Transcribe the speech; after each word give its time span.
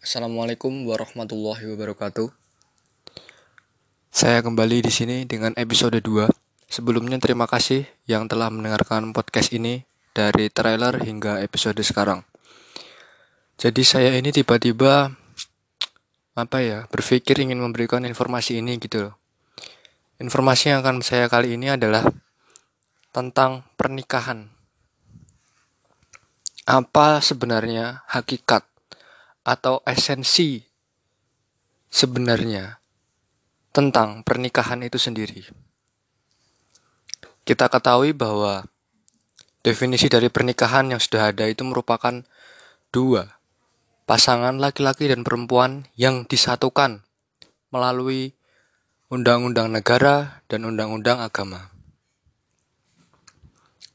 Assalamualaikum 0.00 0.88
warahmatullahi 0.88 1.76
wabarakatuh. 1.76 2.32
Saya 4.08 4.40
kembali 4.40 4.80
di 4.80 4.88
sini 4.88 5.28
dengan 5.28 5.52
episode 5.60 6.00
2. 6.00 6.24
Sebelumnya 6.72 7.20
terima 7.20 7.44
kasih 7.44 7.84
yang 8.08 8.24
telah 8.24 8.48
mendengarkan 8.48 9.12
podcast 9.12 9.52
ini 9.52 9.84
dari 10.16 10.48
trailer 10.48 11.04
hingga 11.04 11.44
episode 11.44 11.76
sekarang. 11.84 12.24
Jadi 13.60 13.84
saya 13.84 14.16
ini 14.16 14.32
tiba-tiba 14.32 15.12
apa 16.32 16.58
ya, 16.64 16.88
berpikir 16.88 17.36
ingin 17.36 17.60
memberikan 17.60 18.00
informasi 18.08 18.56
ini 18.56 18.80
gitu 18.80 19.04
loh. 19.04 19.14
Informasi 20.16 20.72
yang 20.72 20.80
akan 20.80 21.04
saya 21.04 21.28
kali 21.28 21.60
ini 21.60 21.76
adalah 21.76 22.08
tentang 23.12 23.68
pernikahan. 23.76 24.48
Apa 26.64 27.20
sebenarnya 27.20 28.00
hakikat 28.08 28.69
atau 29.46 29.80
esensi 29.88 30.60
sebenarnya 31.90 32.78
tentang 33.70 34.22
pernikahan 34.22 34.82
itu 34.82 34.98
sendiri. 34.98 35.46
Kita 37.46 37.66
ketahui 37.66 38.14
bahwa 38.14 38.66
definisi 39.64 40.06
dari 40.06 40.28
pernikahan 40.30 40.92
yang 40.92 41.00
sudah 41.02 41.34
ada 41.34 41.48
itu 41.48 41.66
merupakan 41.66 42.22
dua 42.90 43.40
pasangan 44.10 44.58
laki-laki 44.58 45.06
dan 45.06 45.22
perempuan 45.22 45.86
yang 45.94 46.26
disatukan 46.26 47.06
melalui 47.70 48.34
undang-undang 49.06 49.70
negara 49.70 50.42
dan 50.50 50.66
undang-undang 50.66 51.22
agama. 51.22 51.70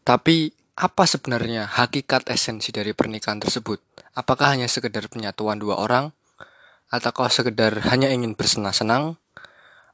Tapi 0.07 0.55
apa 0.75 1.07
sebenarnya 1.07 1.71
hakikat 1.71 2.27
esensi 2.27 2.75
dari 2.75 2.91
pernikahan 2.91 3.39
tersebut? 3.39 3.79
Apakah 4.11 4.51
hanya 4.51 4.67
sekedar 4.67 5.07
penyatuan 5.07 5.55
dua 5.55 5.79
orang? 5.79 6.11
Ataukah 6.91 7.31
sekedar 7.31 7.79
hanya 7.87 8.11
ingin 8.11 8.35
bersenang-senang? 8.35 9.15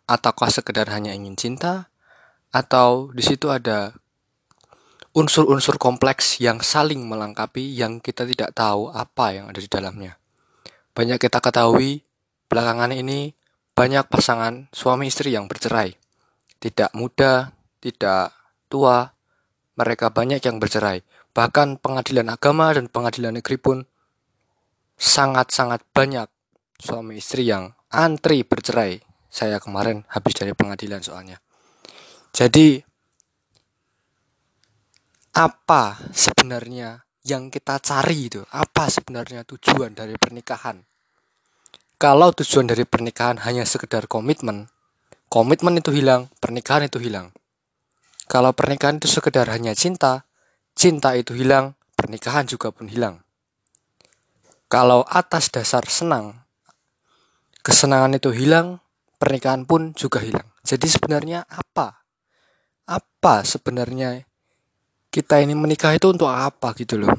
Ataukah 0.10 0.50
sekedar 0.50 0.90
hanya 0.90 1.14
ingin 1.14 1.38
cinta? 1.38 1.94
Atau 2.50 3.14
di 3.14 3.22
situ 3.22 3.54
ada 3.54 3.94
unsur-unsur 5.14 5.78
kompleks 5.78 6.42
yang 6.42 6.66
saling 6.66 7.06
melengkapi 7.06 7.78
yang 7.78 8.02
kita 8.02 8.26
tidak 8.26 8.58
tahu 8.58 8.90
apa 8.90 9.38
yang 9.38 9.46
ada 9.54 9.62
di 9.62 9.70
dalamnya. 9.70 10.18
Banyak 10.98 11.22
kita 11.22 11.40
ketahui 11.40 12.02
belakangan 12.50 12.90
ini 12.90 13.38
banyak 13.78 14.10
pasangan 14.10 14.68
suami 14.74 15.14
istri 15.14 15.32
yang 15.32 15.46
bercerai. 15.46 15.94
Tidak 16.58 16.98
muda, 16.98 17.54
tidak 17.78 18.34
tua, 18.66 19.14
mereka 19.76 20.12
banyak 20.12 20.44
yang 20.44 20.58
bercerai. 20.60 21.04
Bahkan 21.32 21.80
pengadilan 21.80 22.28
agama 22.28 22.76
dan 22.76 22.92
pengadilan 22.92 23.40
negeri 23.40 23.58
pun 23.58 23.78
sangat-sangat 25.00 25.82
banyak 25.96 26.28
suami 26.78 27.18
istri 27.18 27.48
yang 27.48 27.72
antri 27.90 28.44
bercerai. 28.44 29.00
Saya 29.32 29.64
kemarin 29.64 30.04
habis 30.12 30.36
dari 30.36 30.52
pengadilan 30.52 31.00
soalnya. 31.00 31.40
Jadi 32.36 32.84
apa 35.32 35.96
sebenarnya 36.12 37.00
yang 37.24 37.48
kita 37.48 37.80
cari 37.80 38.28
itu? 38.28 38.44
Apa 38.52 38.92
sebenarnya 38.92 39.48
tujuan 39.48 39.96
dari 39.96 40.20
pernikahan? 40.20 40.84
Kalau 42.02 42.34
tujuan 42.34 42.68
dari 42.68 42.84
pernikahan 42.84 43.40
hanya 43.46 43.64
sekedar 43.64 44.10
komitmen, 44.10 44.68
komitmen 45.32 45.80
itu 45.80 45.94
hilang, 45.94 46.28
pernikahan 46.44 46.90
itu 46.90 46.98
hilang. 46.98 47.32
Kalau 48.32 48.56
pernikahan 48.56 48.96
itu 48.96 49.12
sekedar 49.12 49.52
hanya 49.52 49.76
cinta, 49.76 50.24
cinta 50.72 51.20
itu 51.20 51.36
hilang, 51.36 51.76
pernikahan 52.00 52.48
juga 52.48 52.72
pun 52.72 52.88
hilang. 52.88 53.20
Kalau 54.72 55.04
atas 55.04 55.52
dasar 55.52 55.84
senang, 55.92 56.40
kesenangan 57.60 58.16
itu 58.16 58.32
hilang, 58.32 58.80
pernikahan 59.20 59.68
pun 59.68 59.92
juga 59.92 60.24
hilang. 60.24 60.48
Jadi 60.64 60.88
sebenarnya 60.88 61.44
apa? 61.44 62.08
Apa 62.88 63.44
sebenarnya 63.44 64.24
kita 65.12 65.44
ini 65.44 65.52
menikah 65.52 65.92
itu 65.92 66.08
untuk 66.08 66.32
apa 66.32 66.72
gitu 66.80 67.04
loh. 67.04 67.12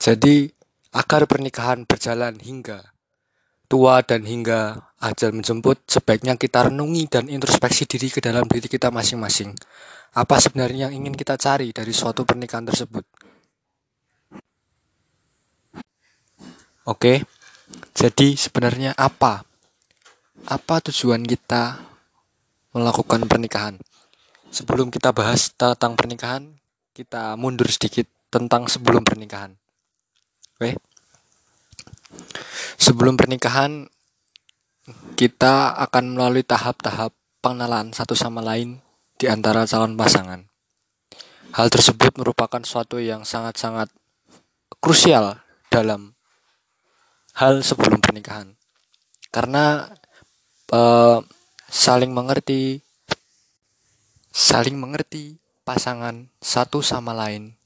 Jadi 0.00 0.48
agar 0.96 1.28
pernikahan 1.28 1.84
berjalan 1.84 2.40
hingga 2.40 2.95
tua 3.66 4.00
dan 4.00 4.22
hingga 4.22 4.78
ajal 5.02 5.34
menjemput, 5.36 5.84
sebaiknya 5.84 6.38
kita 6.38 6.72
renungi 6.72 7.04
dan 7.10 7.28
introspeksi 7.28 7.84
diri 7.84 8.08
ke 8.08 8.24
dalam 8.24 8.46
diri 8.48 8.70
kita 8.70 8.88
masing-masing. 8.88 9.52
Apa 10.16 10.40
sebenarnya 10.40 10.88
yang 10.88 11.04
ingin 11.04 11.12
kita 11.12 11.36
cari 11.36 11.74
dari 11.74 11.92
suatu 11.92 12.24
pernikahan 12.24 12.64
tersebut? 12.64 13.04
Oke, 16.86 17.26
jadi 17.92 18.28
sebenarnya 18.38 18.94
apa? 18.94 19.42
Apa 20.46 20.78
tujuan 20.86 21.26
kita 21.26 21.82
melakukan 22.70 23.26
pernikahan? 23.26 23.74
Sebelum 24.54 24.94
kita 24.94 25.10
bahas 25.10 25.50
tentang 25.52 25.98
pernikahan, 25.98 26.46
kita 26.94 27.34
mundur 27.34 27.66
sedikit 27.68 28.06
tentang 28.30 28.70
sebelum 28.70 29.02
pernikahan. 29.02 29.52
Oke. 30.56 30.85
Sebelum 32.76 33.16
pernikahan, 33.16 33.88
kita 35.18 35.74
akan 35.74 36.14
melalui 36.14 36.46
tahap-tahap 36.46 37.10
pengenalan 37.42 37.90
satu 37.90 38.14
sama 38.14 38.44
lain 38.44 38.78
di 39.16 39.26
antara 39.26 39.64
calon 39.64 39.96
pasangan. 39.96 40.46
Hal 41.56 41.72
tersebut 41.72 42.14
merupakan 42.20 42.60
suatu 42.62 43.00
yang 43.00 43.24
sangat-sangat 43.24 43.88
krusial 44.78 45.40
dalam 45.72 46.12
hal 47.34 47.64
sebelum 47.64 47.98
pernikahan. 47.98 48.54
Karena 49.32 49.88
uh, 50.72 51.20
saling 51.68 52.12
mengerti 52.12 52.80
saling 54.36 54.76
mengerti 54.76 55.40
pasangan 55.64 56.28
satu 56.38 56.84
sama 56.84 57.16
lain 57.16 57.56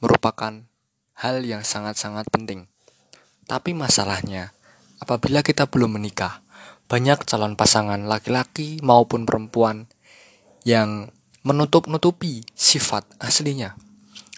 merupakan 0.00 0.64
hal 1.14 1.36
yang 1.44 1.62
sangat-sangat 1.62 2.26
penting. 2.32 2.73
Tapi 3.44 3.76
masalahnya, 3.76 4.56
apabila 5.00 5.44
kita 5.44 5.68
belum 5.68 6.00
menikah, 6.00 6.40
banyak 6.88 7.24
calon 7.28 7.56
pasangan 7.56 8.00
laki-laki 8.08 8.80
maupun 8.80 9.24
perempuan 9.28 9.88
yang 10.64 11.12
menutup-nutupi 11.44 12.44
sifat 12.56 13.04
aslinya. 13.20 13.76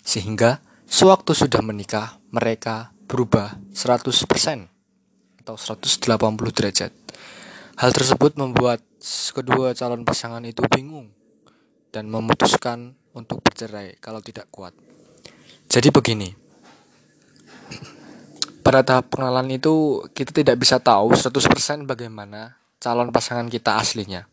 Sehingga 0.02 0.58
sewaktu 0.90 1.34
sudah 1.34 1.62
menikah, 1.62 2.18
mereka 2.34 2.90
berubah 3.06 3.54
100% 3.70 4.66
atau 5.46 5.54
180 5.54 6.50
derajat. 6.50 6.90
Hal 7.78 7.90
tersebut 7.94 8.34
membuat 8.34 8.82
kedua 9.30 9.70
calon 9.78 10.02
pasangan 10.02 10.42
itu 10.42 10.66
bingung 10.66 11.14
dan 11.94 12.10
memutuskan 12.10 12.98
untuk 13.14 13.38
bercerai 13.46 14.02
kalau 14.02 14.18
tidak 14.18 14.50
kuat. 14.50 14.74
Jadi 15.70 15.94
begini, 15.94 16.45
pada 18.76 19.00
tahap 19.00 19.08
pengenalan 19.08 19.56
itu 19.56 20.04
kita 20.12 20.36
tidak 20.36 20.60
bisa 20.60 20.76
tahu 20.76 21.16
100% 21.16 21.88
bagaimana 21.88 22.60
calon 22.76 23.08
pasangan 23.08 23.48
kita 23.48 23.80
aslinya. 23.80 24.28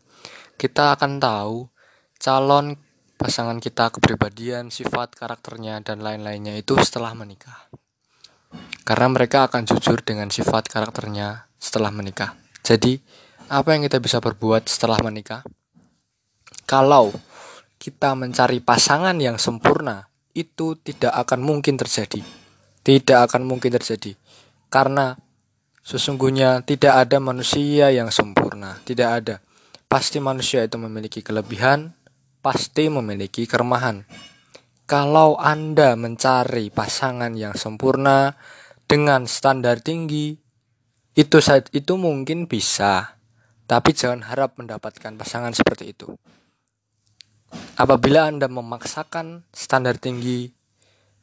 Kita 0.60 0.92
akan 0.92 1.16
tahu 1.16 1.72
calon 2.20 2.76
pasangan 3.16 3.56
kita 3.56 3.88
kepribadian, 3.88 4.68
sifat, 4.68 5.16
karakternya, 5.16 5.80
dan 5.80 6.04
lain-lainnya 6.04 6.60
itu 6.60 6.76
setelah 6.76 7.16
menikah. 7.16 7.72
Karena 8.84 9.16
mereka 9.16 9.48
akan 9.48 9.64
jujur 9.64 10.04
dengan 10.04 10.28
sifat 10.28 10.68
karakternya 10.68 11.48
setelah 11.56 11.88
menikah. 11.88 12.36
Jadi, 12.60 13.00
apa 13.48 13.72
yang 13.72 13.88
kita 13.88 13.96
bisa 13.96 14.20
berbuat 14.20 14.68
setelah 14.68 15.00
menikah? 15.00 15.40
Kalau 16.68 17.16
kita 17.80 18.12
mencari 18.12 18.60
pasangan 18.60 19.16
yang 19.16 19.40
sempurna, 19.40 20.04
itu 20.36 20.76
tidak 20.84 21.16
akan 21.16 21.40
mungkin 21.40 21.80
terjadi. 21.80 22.20
Tidak 22.84 23.18
akan 23.24 23.48
mungkin 23.48 23.72
terjadi 23.72 24.20
karena 24.74 25.14
sesungguhnya 25.86 26.66
tidak 26.66 27.06
ada 27.06 27.22
manusia 27.22 27.94
yang 27.94 28.10
sempurna, 28.10 28.82
tidak 28.82 29.08
ada. 29.22 29.36
Pasti 29.86 30.18
manusia 30.18 30.66
itu 30.66 30.74
memiliki 30.82 31.22
kelebihan, 31.22 31.94
pasti 32.42 32.90
memiliki 32.90 33.46
kelemahan. 33.46 34.02
Kalau 34.90 35.38
Anda 35.38 35.94
mencari 35.94 36.74
pasangan 36.74 37.38
yang 37.38 37.54
sempurna 37.54 38.34
dengan 38.90 39.30
standar 39.30 39.78
tinggi, 39.78 40.34
itu 41.14 41.38
itu 41.70 41.94
mungkin 41.94 42.50
bisa, 42.50 43.14
tapi 43.70 43.94
jangan 43.94 44.26
harap 44.26 44.58
mendapatkan 44.58 45.14
pasangan 45.14 45.54
seperti 45.54 45.94
itu. 45.94 46.10
Apabila 47.78 48.26
Anda 48.26 48.50
memaksakan 48.50 49.46
standar 49.54 50.02
tinggi 50.02 50.50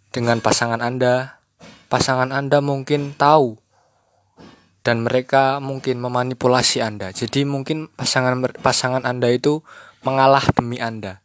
dengan 0.07 0.39
pasangan 0.39 0.79
Anda, 0.79 1.40
pasangan 1.91 2.31
Anda 2.31 2.63
mungkin 2.63 3.11
tahu 3.19 3.59
dan 4.81 5.03
mereka 5.03 5.59
mungkin 5.59 5.99
memanipulasi 5.99 6.79
Anda. 6.79 7.11
Jadi 7.11 7.43
mungkin 7.43 7.91
pasangan 7.91 8.39
pasangan 8.63 9.03
Anda 9.03 9.27
itu 9.27 9.59
mengalah 10.07 10.47
demi 10.55 10.79
Anda. 10.79 11.19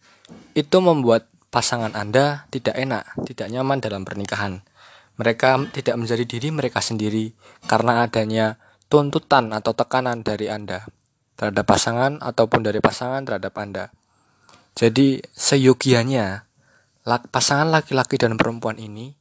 Itu 0.59 0.83
membuat 0.83 1.31
pasangan 1.55 1.95
Anda 1.95 2.51
tidak 2.51 2.75
enak, 2.75 3.15
tidak 3.31 3.47
nyaman 3.49 3.79
dalam 3.79 4.03
pernikahan. 4.03 4.67
Mereka 5.17 5.73
tidak 5.73 5.97
menjadi 5.97 6.27
diri 6.27 6.53
mereka 6.53 6.83
sendiri 6.83 7.33
karena 7.65 8.05
adanya 8.05 8.61
tuntutan 8.91 9.55
atau 9.55 9.73
tekanan 9.73 10.21
dari 10.21 10.51
Anda 10.53 10.85
terhadap 11.41 11.65
pasangan 11.65 12.21
ataupun 12.21 12.61
dari 12.67 12.83
pasangan 12.83 13.25
terhadap 13.25 13.55
Anda. 13.57 13.89
Jadi 14.77 15.25
seyogianya 15.33 16.45
pasangan 17.07 17.73
laki-laki 17.73 18.21
dan 18.21 18.37
perempuan 18.37 18.77
ini 18.77 19.17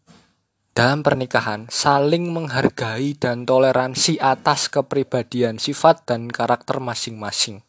dalam 0.76 1.08
pernikahan 1.08 1.72
saling 1.72 2.36
menghargai 2.36 3.16
dan 3.16 3.48
toleransi 3.48 4.20
atas 4.20 4.68
kepribadian, 4.68 5.56
sifat 5.56 6.04
dan 6.04 6.28
karakter 6.28 6.84
masing-masing. 6.84 7.64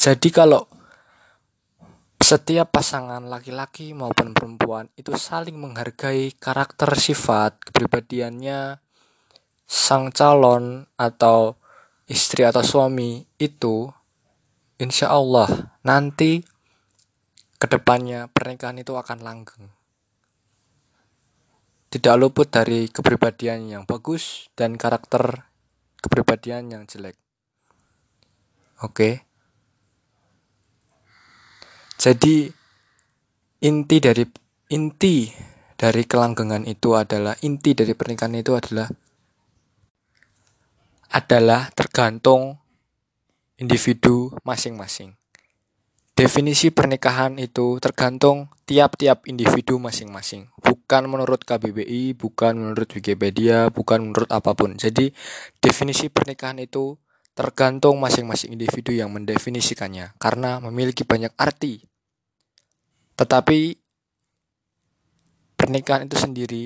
Jadi 0.00 0.32
kalau 0.32 0.64
setiap 2.16 2.72
pasangan 2.72 3.20
laki-laki 3.28 3.92
maupun 3.92 4.32
perempuan 4.32 4.88
itu 4.96 5.12
saling 5.12 5.60
menghargai 5.60 6.32
karakter 6.40 6.96
sifat 6.96 7.60
kepribadiannya 7.68 8.80
sang 9.68 10.08
calon 10.08 10.88
atau 10.96 11.60
istri 12.08 12.48
atau 12.48 12.64
suami 12.64 13.28
itu 13.36 13.92
insya 14.80 15.12
Allah 15.12 15.68
nanti 15.84 16.40
ke 17.60 17.66
depannya 17.68 18.32
pernikahan 18.32 18.80
itu 18.80 18.96
akan 18.96 19.20
langgeng 19.20 19.83
tidak 21.94 22.18
luput 22.18 22.50
dari 22.50 22.90
kepribadian 22.90 23.70
yang 23.70 23.82
bagus 23.86 24.50
dan 24.58 24.74
karakter 24.74 25.46
kepribadian 26.02 26.74
yang 26.74 26.82
jelek 26.90 27.14
oke. 28.84 29.10
Jadi 31.96 32.50
inti 33.64 33.96
dari 33.96 34.24
inti 34.76 35.30
dari 35.74 36.02
kelanggengan 36.04 36.68
itu 36.68 36.92
adalah 36.92 37.32
inti 37.40 37.72
dari 37.72 37.96
pernikahan 37.96 38.36
itu 38.36 38.52
adalah 38.52 38.88
adalah 41.14 41.70
tergantung 41.72 42.58
individu 43.56 44.34
masing-masing. 44.44 45.14
Definisi 46.14 46.70
pernikahan 46.70 47.42
itu 47.42 47.82
tergantung 47.82 48.46
tiap-tiap 48.70 49.26
individu 49.26 49.82
masing-masing, 49.82 50.46
bukan 50.62 51.10
menurut 51.10 51.42
KBBI, 51.42 52.14
bukan 52.14 52.54
menurut 52.54 52.86
Wikipedia, 52.86 53.66
bukan 53.74 54.10
menurut 54.10 54.30
apa 54.30 54.54
pun. 54.54 54.78
Jadi, 54.78 55.10
definisi 55.58 56.06
pernikahan 56.14 56.62
itu 56.62 56.94
tergantung 57.34 57.98
masing-masing 57.98 58.54
individu 58.54 58.94
yang 58.94 59.10
mendefinisikannya 59.10 60.14
karena 60.22 60.62
memiliki 60.62 61.02
banyak 61.02 61.34
arti 61.34 61.82
tetapi 63.14 63.78
pernikahan 65.54 66.06
itu 66.10 66.18
sendiri 66.18 66.64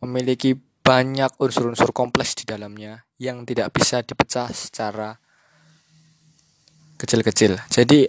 memiliki 0.00 0.56
banyak 0.80 1.36
unsur-unsur 1.36 1.92
kompleks 1.92 2.32
di 2.40 2.48
dalamnya 2.48 3.04
yang 3.20 3.44
tidak 3.44 3.68
bisa 3.76 4.00
dipecah 4.00 4.48
secara 4.48 5.20
kecil-kecil. 6.96 7.60
Jadi 7.68 8.08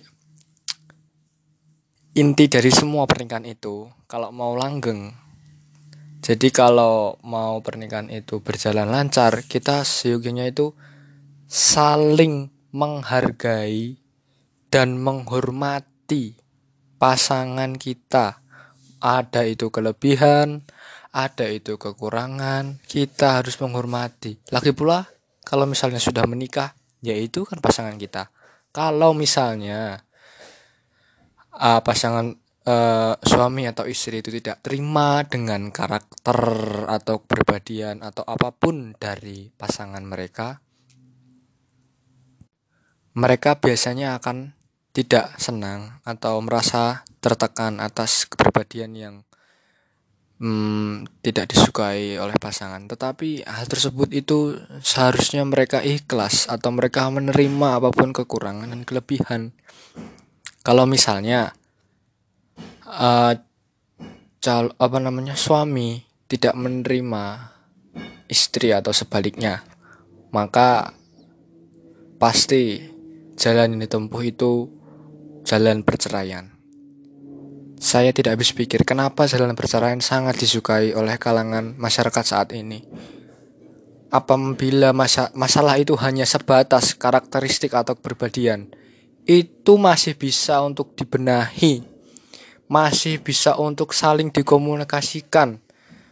inti 2.18 2.52
dari 2.52 2.72
semua 2.72 3.08
pernikahan 3.08 3.48
itu 3.48 3.88
kalau 4.08 4.31
mau 4.36 4.56
langgeng 4.56 5.22
jadi 6.22 6.54
kalau 6.54 7.18
mau 7.25 7.66
pernikahan 7.66 8.06
itu 8.13 8.46
berjalan 8.46 8.86
lancar, 8.86 9.42
kita 9.42 9.81
seyogianya 9.81 10.54
itu 10.54 10.78
saling 11.50 12.54
menghargai 12.69 13.98
dan 14.69 15.02
menghormati 15.02 16.38
pasangan 17.02 17.74
kita. 17.74 18.38
Ada 19.02 19.50
itu 19.50 19.74
kelebihan, 19.74 20.62
ada 21.10 21.50
itu 21.50 21.81
kekurangan, 21.81 22.78
kita 22.86 23.42
harus 23.42 23.58
menghormati. 23.58 24.38
Lagi 24.54 24.78
pula, 24.78 25.10
kalau 25.42 25.66
misalnya 25.66 25.98
sudah 25.98 26.30
menikah, 26.30 26.78
yaitu 27.02 27.50
kan 27.50 27.58
pasangan 27.58 27.98
kita. 27.98 28.30
Kalau 28.69 29.18
misalnya 29.18 30.06
uh, 31.56 31.81
pasangan 31.83 32.36
uh, 32.68 33.13
suami 33.19 33.68
atau 33.68 33.88
istri 33.89 34.21
itu 34.21 34.30
tidak 34.30 34.62
terima 34.63 35.25
dengan 35.25 35.69
karakter 35.74 36.38
atau 36.88 37.24
kepribadian 37.25 38.06
atau 38.06 38.24
apa 38.27 38.53
pun 38.53 38.94
dari 38.95 39.50
pasangan 39.51 40.03
mereka, 40.03 40.62
mereka 43.18 43.59
biasanya 43.59 44.19
akan 44.19 44.56
tidak 44.92 45.39
senang 45.39 46.03
atau 46.03 46.44
merasa 46.44 47.07
tertekan 47.24 47.80
atas 47.80 48.27
kepribadian 48.27 48.92
yang 48.92 49.15
hmm, 50.42 51.07
tidak 51.24 51.53
disukai 51.53 52.19
oleh 52.19 52.36
pasangan. 52.36 52.83
Tetapi 52.89 53.48
hal 53.48 53.65
tersebut 53.69 54.09
itu 54.12 54.57
seharusnya 54.83 55.48
mereka 55.48 55.80
ikhlas 55.80 56.50
atau 56.51 56.74
mereka 56.75 57.07
menerima 57.07 57.80
apa 57.80 57.94
pun 57.94 58.12
kekurangan 58.12 58.74
dan 58.74 58.81
kelebihan. 58.83 59.56
Kalau 60.62 60.86
misalnya 60.86 61.58
uh, 62.86 63.34
cal 64.38 64.74
apa 64.78 64.98
namanya 65.02 65.34
suami 65.34 66.06
tidak 66.30 66.54
menerima 66.54 67.24
istri 68.30 68.69
atau 68.69 68.94
sebaliknya, 68.94 69.66
maka 70.30 70.94
pasti 72.22 72.78
jalan 73.42 73.81
ini 73.81 73.90
tempuh 73.90 74.22
itu 74.22 74.69
jalan 75.42 75.81
perceraian. 75.81 76.54
Saya 77.81 78.13
tidak 78.13 78.38
habis 78.38 78.54
pikir 78.54 78.86
kenapa 78.86 79.25
jalan 79.25 79.58
perceraian 79.58 79.98
sangat 80.06 80.38
disukai 80.38 80.94
oleh 80.94 81.18
kalangan 81.18 81.74
masyarakat 81.74 82.22
saat 82.22 82.54
ini. 82.54 82.86
Apabila 84.13 84.94
masa 84.94 85.34
masalah 85.34 85.81
itu 85.81 85.98
hanya 85.98 86.30
sebatas 86.30 86.94
karakteristik 86.94 87.74
atau 87.74 87.98
kepribadian, 87.98 88.69
itu 89.25 89.73
masih 89.77 90.18
bisa 90.18 90.62
untuk 90.62 90.94
dibenahi, 90.97 91.85
masih 92.69 93.21
bisa 93.21 93.57
untuk 93.57 93.94
saling 93.94 94.33
dikomunikasikan, 94.33 95.62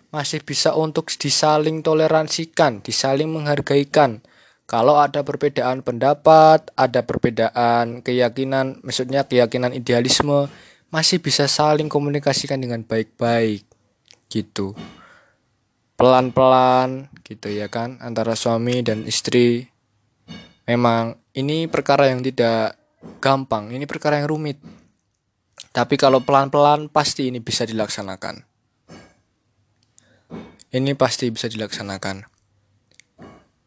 masih 0.10 0.42
bisa 0.42 0.74
untuk 0.78 1.10
disaling 1.10 1.82
toleransikan, 1.82 2.82
disaling 2.82 3.30
menghargaikan, 3.30 4.22
kalau 4.70 5.02
ada 5.02 5.26
perbedaan 5.26 5.82
pendapat, 5.82 6.70
ada 6.78 7.02
perbedaan 7.02 8.06
keyakinan, 8.06 8.78
maksudnya 8.86 9.26
keyakinan 9.26 9.74
idealisme, 9.74 10.46
masih 10.94 11.18
bisa 11.18 11.50
saling 11.50 11.90
komunikasikan 11.90 12.62
dengan 12.62 12.86
baik-baik 12.86 13.66
gitu. 14.30 14.78
Pelan-pelan 15.98 17.10
gitu 17.26 17.50
ya 17.50 17.66
kan 17.66 17.98
antara 17.98 18.38
suami 18.38 18.86
dan 18.86 19.10
istri. 19.10 19.66
Memang 20.70 21.18
ini 21.34 21.66
perkara 21.66 22.14
yang 22.14 22.22
tidak 22.22 22.79
gampang, 23.20 23.72
ini 23.72 23.84
perkara 23.88 24.20
yang 24.20 24.32
rumit. 24.32 24.60
Tapi 25.70 25.96
kalau 25.96 26.24
pelan-pelan 26.26 26.90
pasti 26.90 27.30
ini 27.30 27.40
bisa 27.40 27.64
dilaksanakan. 27.64 28.42
Ini 30.70 30.92
pasti 30.94 31.30
bisa 31.34 31.50
dilaksanakan. 31.50 32.26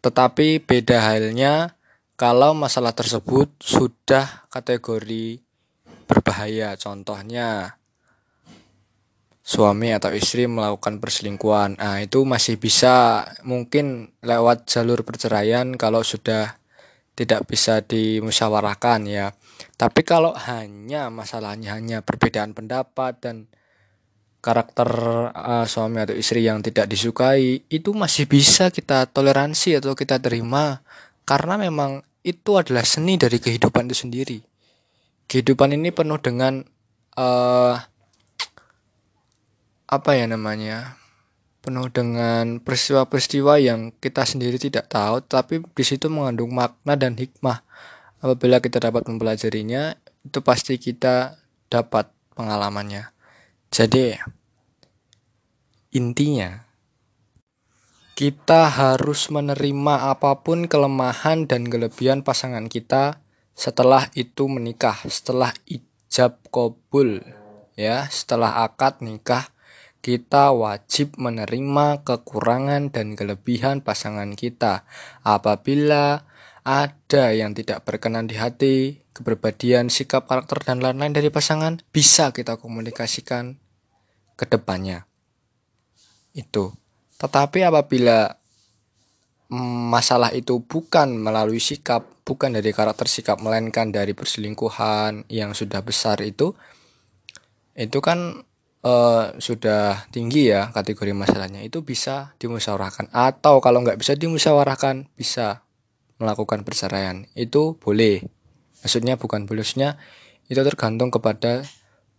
Tetapi 0.02 0.62
beda 0.62 0.98
halnya 0.98 1.78
kalau 2.18 2.54
masalah 2.54 2.94
tersebut 2.94 3.50
sudah 3.58 4.46
kategori 4.50 5.42
berbahaya. 6.06 6.74
Contohnya 6.78 7.78
suami 9.42 9.90
atau 9.90 10.14
istri 10.14 10.46
melakukan 10.46 11.02
perselingkuhan. 11.02 11.78
Nah, 11.82 11.98
itu 11.98 12.22
masih 12.22 12.58
bisa 12.58 13.26
mungkin 13.42 14.14
lewat 14.22 14.70
jalur 14.70 15.02
perceraian 15.02 15.74
kalau 15.74 16.06
sudah 16.06 16.61
tidak 17.12 17.44
bisa 17.44 17.84
dimusyawarahkan 17.84 19.00
ya. 19.08 19.36
Tapi 19.76 20.00
kalau 20.02 20.32
hanya 20.34 21.12
masalahnya 21.12 21.76
hanya 21.76 21.98
perbedaan 22.00 22.56
pendapat 22.56 23.20
dan 23.20 23.36
karakter 24.42 24.90
uh, 25.30 25.66
suami 25.70 26.02
atau 26.02 26.18
istri 26.18 26.42
yang 26.42 26.58
tidak 26.66 26.90
disukai 26.90 27.62
itu 27.70 27.94
masih 27.94 28.26
bisa 28.26 28.74
kita 28.74 29.06
toleransi 29.06 29.78
atau 29.78 29.94
kita 29.94 30.18
terima 30.18 30.82
karena 31.22 31.54
memang 31.54 32.02
itu 32.26 32.58
adalah 32.58 32.82
seni 32.82 33.14
dari 33.18 33.38
kehidupan 33.38 33.86
itu 33.90 33.96
sendiri. 34.06 34.38
Kehidupan 35.30 35.78
ini 35.78 35.94
penuh 35.94 36.18
dengan 36.18 36.62
uh, 37.18 37.74
apa 39.86 40.10
ya 40.16 40.26
namanya? 40.26 41.01
Penuh 41.62 41.86
dengan 41.94 42.58
peristiwa-peristiwa 42.58 43.62
yang 43.62 43.94
kita 44.02 44.26
sendiri 44.26 44.58
tidak 44.58 44.90
tahu 44.90 45.22
tapi 45.22 45.62
di 45.62 45.84
situ 45.86 46.10
mengandung 46.10 46.50
makna 46.50 46.98
dan 46.98 47.14
hikmah. 47.14 47.62
Apabila 48.18 48.58
kita 48.58 48.82
dapat 48.82 49.06
mempelajarinya, 49.06 49.94
itu 50.26 50.38
pasti 50.42 50.78
kita 50.78 51.38
dapat 51.70 52.10
pengalamannya. 52.34 53.10
Jadi 53.70 54.14
intinya 55.94 56.66
kita 58.18 58.68
harus 58.68 59.32
menerima 59.32 60.12
apa 60.12 60.42
pun 60.42 60.66
kelemahan 60.66 61.46
dan 61.46 61.66
kelebihan 61.66 62.22
pasangan 62.22 62.66
kita 62.66 63.22
setelah 63.54 64.10
itu 64.14 64.46
menikah, 64.50 64.98
setelah 65.06 65.54
ijab 65.66 66.42
kabul 66.50 67.22
ya, 67.78 68.06
setelah 68.10 68.66
akad 68.66 69.00
nikah 69.00 69.51
kita 70.02 70.50
wajib 70.50 71.14
menerima 71.14 72.02
kekurangan 72.02 72.90
dan 72.90 73.14
kelebihan 73.14 73.86
pasangan 73.86 74.34
kita. 74.34 74.82
Apabila 75.22 76.26
ada 76.66 77.24
yang 77.30 77.54
tidak 77.54 77.86
berkenan 77.86 78.26
di 78.26 78.34
hati, 78.34 79.02
kepribadian, 79.14 79.94
sikap, 79.94 80.26
karakter, 80.26 80.58
dan 80.66 80.82
lain-lain 80.82 81.14
dari 81.14 81.30
pasangan, 81.30 81.78
bisa 81.94 82.34
kita 82.34 82.58
komunikasikan 82.58 83.62
ke 84.34 84.44
depannya. 84.50 85.06
Itu. 86.34 86.74
Tetapi 87.22 87.62
apabila 87.62 88.34
masalah 89.92 90.34
itu 90.34 90.58
bukan 90.64 91.14
melalui 91.14 91.62
sikap, 91.62 92.08
bukan 92.26 92.58
dari 92.58 92.74
karakter 92.74 93.06
sikap, 93.06 93.38
melainkan 93.38 93.94
dari 93.94 94.18
perselingkuhan 94.18 95.30
yang 95.30 95.54
sudah 95.54 95.78
besar 95.86 96.18
itu, 96.26 96.58
itu 97.78 97.98
kan 98.02 98.42
uh, 98.82 99.34
sudah 99.38 100.06
tinggi 100.10 100.50
ya 100.50 100.70
kategori 100.74 101.14
masalahnya 101.14 101.62
itu 101.64 101.82
bisa 101.82 102.34
dimusyawarahkan. 102.38 103.10
Atau 103.14 103.62
kalau 103.62 103.82
nggak 103.82 103.98
bisa 103.98 104.18
dimusyawarahkan 104.18 105.10
bisa 105.14 105.66
melakukan 106.18 106.62
perceraian. 106.66 107.26
Itu 107.34 107.78
boleh. 107.78 108.22
Maksudnya 108.82 109.18
bukan 109.18 109.46
bolusnya 109.46 109.98
itu 110.50 110.58
tergantung 110.58 111.10
kepada 111.10 111.62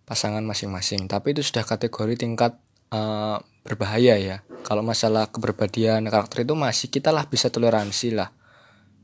pasangan 0.07 0.43
masing-masing. 0.43 1.07
Tapi 1.07 1.35
itu 1.35 1.43
sudah 1.43 1.63
kategori 1.67 2.19
tingkat 2.19 2.55
uh, 2.91 3.39
berbahaya 3.63 4.19
ya. 4.19 4.37
Kalau 4.63 4.83
masalah 4.83 5.27
keberbadian 5.27 6.07
karakter 6.07 6.47
itu 6.47 6.55
masih 6.55 6.87
kita 6.87 7.11
lah 7.11 7.27
bisa 7.27 7.51
toleransi 7.51 8.15
lah. 8.15 8.31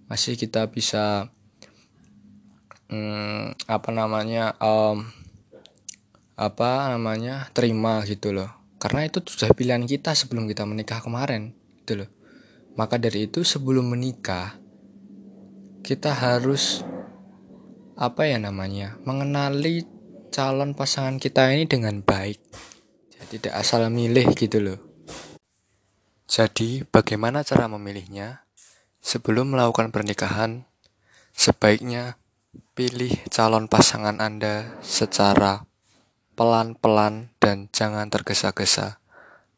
Masih 0.07 0.39
kita 0.39 0.71
bisa 0.71 1.29
hmm, 2.89 3.55
apa 3.67 3.89
namanya 3.91 4.55
um, 4.59 5.07
apa 6.39 6.87
namanya 6.95 7.51
terima 7.51 7.99
gitu 8.07 8.31
loh. 8.31 8.47
Karena 8.79 9.03
itu 9.03 9.19
sudah 9.19 9.51
pilihan 9.51 9.83
kita 9.83 10.15
sebelum 10.15 10.47
kita 10.47 10.63
menikah 10.63 11.03
kemarin 11.03 11.51
gitu 11.83 12.07
loh. 12.07 12.09
Maka 12.79 12.95
dari 12.95 13.27
itu 13.27 13.43
sebelum 13.43 13.91
menikah 13.91 14.55
kita 15.83 16.15
harus 16.15 16.87
apa 17.99 18.23
ya 18.23 18.39
namanya 18.39 18.95
mengenali 19.03 19.83
calon 20.31 20.71
pasangan 20.71 21.19
kita 21.19 21.51
ini 21.51 21.67
dengan 21.67 21.99
baik. 21.99 22.39
Jadi 23.19 23.35
tidak 23.43 23.59
asal 23.59 23.91
milih 23.91 24.31
gitu 24.31 24.63
loh. 24.63 24.79
Jadi 26.29 26.87
bagaimana 26.87 27.43
cara 27.43 27.67
memilihnya? 27.67 28.47
Sebelum 29.03 29.55
melakukan 29.55 29.91
pernikahan 29.91 30.67
sebaiknya 31.35 32.19
pilih 32.75 33.11
calon 33.31 33.67
pasangan 33.67 34.23
Anda 34.23 34.79
secara 34.83 35.68
pelan-pelan 36.39 37.35
dan 37.43 37.67
jangan 37.75 38.07
tergesa-gesa, 38.07 39.03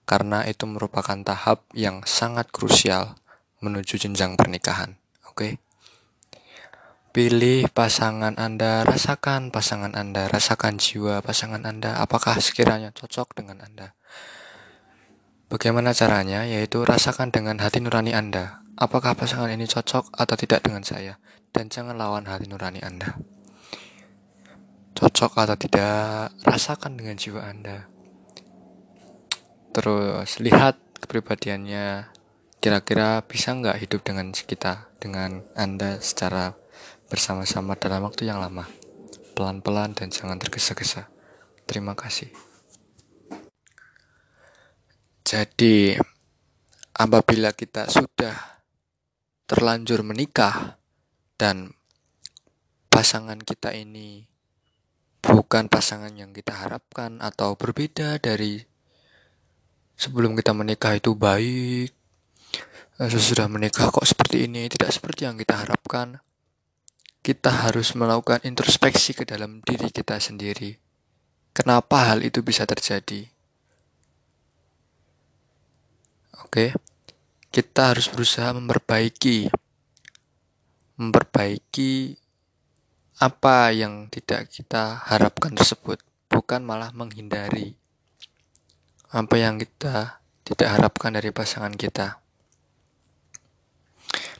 karena 0.09 0.49
itu 0.49 0.65
merupakan 0.65 1.13
tahap 1.21 1.61
yang 1.77 2.01
sangat 2.09 2.49
krusial 2.49 3.21
menuju 3.61 4.01
jenjang 4.01 4.33
pernikahan. 4.33 4.97
Oke, 5.29 5.61
pilih 7.13 7.69
pasangan 7.69 8.33
Anda, 8.41 8.81
rasakan 8.81 9.53
pasangan 9.53 9.93
Anda, 9.93 10.25
rasakan 10.25 10.81
jiwa 10.81 11.21
pasangan 11.21 11.69
Anda, 11.69 12.01
apakah 12.01 12.41
sekiranya 12.41 12.89
cocok 12.97 13.37
dengan 13.37 13.61
Anda. 13.61 13.93
Bagaimana 15.53 15.93
caranya? 15.93 16.49
Yaitu 16.49 16.81
rasakan 16.81 17.29
dengan 17.29 17.61
hati 17.61 17.77
nurani 17.77 18.17
Anda. 18.17 18.65
Apakah 18.73 19.13
pasangan 19.13 19.53
ini 19.53 19.69
cocok 19.69 20.17
atau 20.17 20.33
tidak 20.33 20.65
dengan 20.65 20.81
saya? 20.81 21.21
Dan 21.53 21.69
jangan 21.69 21.93
lawan 21.93 22.25
hati 22.25 22.49
nurani 22.49 22.81
Anda 22.81 23.21
cocok 25.01 25.33
atau 25.33 25.57
tidak 25.57 26.29
rasakan 26.45 26.93
dengan 26.93 27.17
jiwa 27.17 27.41
Anda. 27.41 27.89
Terus 29.73 30.37
lihat 30.37 30.77
kepribadiannya. 31.01 32.13
Kira-kira 32.61 33.25
bisa 33.25 33.57
nggak 33.57 33.81
hidup 33.81 34.05
dengan 34.05 34.29
kita 34.29 34.93
dengan 35.01 35.41
Anda 35.57 35.97
secara 35.97 36.53
bersama-sama 37.09 37.73
dalam 37.73 38.05
waktu 38.05 38.29
yang 38.29 38.37
lama? 38.37 38.69
Pelan-pelan 39.33 39.97
dan 39.97 40.13
jangan 40.13 40.37
tergesa-gesa. 40.37 41.09
Terima 41.65 41.97
kasih. 41.97 42.29
Jadi 45.25 45.97
apabila 46.93 47.49
kita 47.57 47.89
sudah 47.89 48.61
terlanjur 49.49 50.05
menikah 50.05 50.77
dan 51.41 51.73
pasangan 52.93 53.41
kita 53.41 53.73
ini 53.73 54.30
bukan 55.21 55.69
pasangan 55.69 56.11
yang 56.17 56.33
kita 56.33 56.51
harapkan 56.51 57.21
atau 57.21 57.53
berbeda 57.53 58.17
dari 58.17 58.59
sebelum 59.95 60.33
kita 60.33 60.51
menikah 60.57 60.97
itu 60.97 61.13
baik 61.13 61.89
eh, 62.97 63.09
sesudah 63.09 63.45
menikah 63.45 63.93
kok 63.93 64.03
seperti 64.03 64.49
ini 64.49 64.67
tidak 64.67 64.91
seperti 64.91 65.29
yang 65.29 65.37
kita 65.37 65.61
harapkan. 65.61 66.19
Kita 67.21 67.69
harus 67.69 67.93
melakukan 67.93 68.41
introspeksi 68.41 69.13
ke 69.13 69.29
dalam 69.29 69.61
diri 69.61 69.93
kita 69.93 70.17
sendiri. 70.17 70.73
Kenapa 71.53 72.09
hal 72.09 72.25
itu 72.25 72.41
bisa 72.41 72.65
terjadi? 72.65 73.29
Oke 76.41 76.73
kita 77.51 77.91
harus 77.91 78.07
berusaha 78.07 78.55
memperbaiki 78.55 79.51
memperbaiki 80.95 82.15
apa 83.21 83.69
yang 83.69 84.09
tidak 84.09 84.49
kita 84.49 84.97
harapkan 85.05 85.53
tersebut, 85.53 86.01
bukan 86.25 86.65
malah 86.65 86.89
menghindari 86.89 87.77
apa 89.13 89.37
yang 89.37 89.61
kita 89.61 90.25
tidak 90.41 90.73
harapkan 90.73 91.13
dari 91.13 91.29
pasangan 91.29 91.77
kita. 91.77 92.17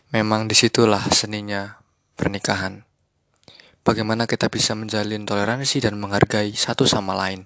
Memang 0.10 0.50
di 0.50 0.58
situlah 0.58 1.06
seninya 1.14 1.78
pernikahan. 2.18 2.82
Bagaimana 3.86 4.26
kita 4.26 4.50
bisa 4.50 4.74
menjalin 4.74 5.30
toleransi 5.30 5.78
dan 5.78 6.02
menghargai 6.02 6.50
satu 6.58 6.90
sama 6.90 7.14
lain, 7.14 7.46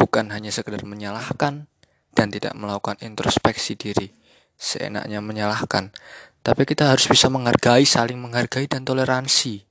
bukan 0.00 0.32
hanya 0.32 0.48
sekedar 0.48 0.80
menyalahkan 0.88 1.68
dan 2.16 2.26
tidak 2.32 2.56
melakukan 2.56 2.96
introspeksi 3.04 3.76
diri, 3.76 4.16
seenaknya 4.56 5.20
menyalahkan, 5.20 5.92
tapi 6.40 6.64
kita 6.64 6.88
harus 6.88 7.04
bisa 7.04 7.28
menghargai, 7.28 7.84
saling 7.84 8.16
menghargai 8.16 8.64
dan 8.64 8.88
toleransi 8.88 9.69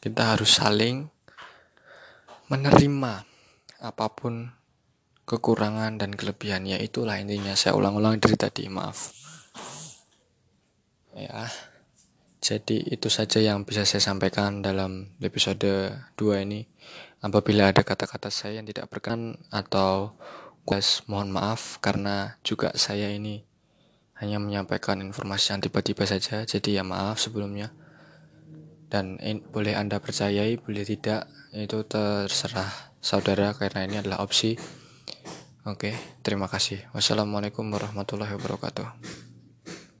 kita 0.00 0.34
harus 0.36 0.56
saling 0.56 1.08
menerima 2.48 3.24
apa 3.80 4.06
pun 4.10 4.50
kekurangan 5.28 6.00
dan 6.00 6.16
kelebihannya 6.16 6.82
itulah 6.82 7.20
intinya. 7.20 7.54
Saya 7.54 7.78
ulang-ulang 7.78 8.18
dari 8.18 8.34
tadi 8.34 8.66
maaf. 8.66 9.14
Ya 11.14 11.46
jadi 12.40 12.80
itu 12.88 13.12
saja 13.12 13.36
yang 13.44 13.68
bisa 13.68 13.84
saya 13.84 14.00
sampaikan 14.00 14.64
dalam 14.64 15.12
episode 15.20 15.92
2 16.16 16.44
ini. 16.48 16.64
Apabila 17.20 17.68
ada 17.68 17.84
kata-kata 17.84 18.32
saya 18.32 18.64
yang 18.64 18.66
tidak 18.66 18.88
berkenan 18.88 19.36
atau 19.52 20.16
guys 20.64 21.04
mohon 21.04 21.28
maaf 21.28 21.76
karena 21.84 22.40
juga 22.40 22.72
saya 22.80 23.12
ini 23.12 23.44
hanya 24.16 24.40
menyampaikan 24.40 25.04
informasi 25.04 25.52
yang 25.52 25.60
tiba-tiba 25.60 26.08
saja. 26.08 26.48
Jadi 26.48 26.80
ya 26.80 26.84
maaf 26.84 27.20
sebelumnya 27.20 27.76
dan 28.90 29.16
in, 29.22 29.40
boleh 29.40 29.78
Anda 29.78 30.02
percayai, 30.02 30.58
boleh 30.58 30.82
tidak, 30.82 31.30
itu 31.54 31.86
terserah 31.86 32.90
saudara 32.98 33.54
karena 33.54 33.86
ini 33.86 33.96
adalah 34.02 34.20
opsi. 34.20 34.58
Oke, 35.64 35.94
terima 36.26 36.50
kasih. 36.50 36.82
Wassalamualaikum 36.90 37.64
warahmatullahi 37.70 38.34
wabarakatuh. 38.34 39.29